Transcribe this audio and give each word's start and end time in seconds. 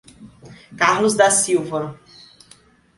Carlos 0.75 1.13
da 1.15 1.29
Silva 1.29 1.95